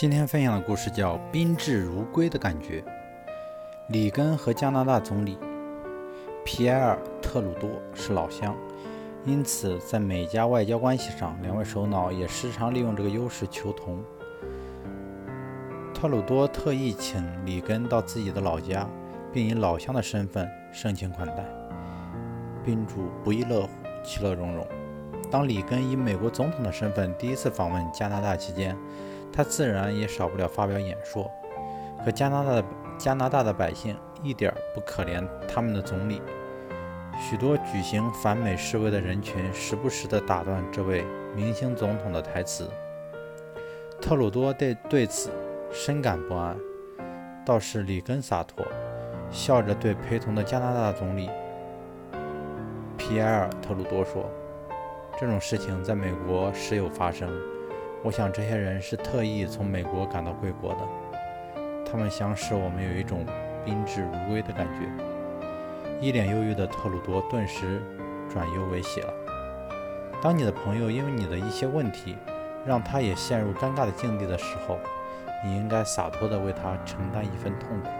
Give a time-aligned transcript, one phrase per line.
[0.00, 2.82] 今天分享的故事叫“宾至如归的感觉”。
[3.88, 5.36] 里根和加拿大总理
[6.42, 8.56] 皮埃尔·特鲁多是老乡，
[9.26, 14.02] 因此在美加外交关系上，两位首脑也时常利用这个优势求同。
[15.92, 18.88] 特鲁多特意请里根到自己的老家，
[19.30, 21.44] 并以老乡的身份盛情款待，
[22.64, 23.68] 宾主不亦乐乎，
[24.02, 24.66] 其乐融融。
[25.30, 28.74] 当里根以美国总统的身份第一次访问加拿大期间，
[29.32, 31.30] 他自然也少不了发表演说。
[32.04, 32.64] 可加拿大的
[32.98, 36.22] 加拿大的百姓一点不可怜他们的总理，
[37.20, 42.70] 许多举行反美示威的人群时不时地打断这位明星总统的台词。
[44.00, 45.30] 特鲁多对对此
[45.70, 46.56] 深感不安，
[47.44, 48.64] 倒是里根洒脱，
[49.30, 51.28] 笑着对陪同的加拿大总理
[52.96, 54.24] 皮埃尔·特鲁多说
[55.20, 57.30] ：“这种事情在美国时有发生。”
[58.02, 60.78] 我想这些人是特意从美国赶到贵国的，
[61.84, 63.26] 他们想使我们有一种
[63.62, 64.88] 宾至如归的感觉。
[66.00, 67.82] 一脸忧郁的特鲁多顿时
[68.32, 69.12] 转忧为喜了。
[70.22, 72.16] 当你的朋友因为你的一些问题，
[72.66, 74.78] 让他也陷入尴尬的境地的时候，
[75.44, 77.90] 你应该洒脱地为他承担一份痛苦。